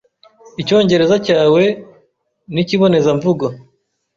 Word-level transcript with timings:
Icyongereza 0.61 1.15
cyawe 1.27 1.63
nikibonezamvugo, 2.53 3.45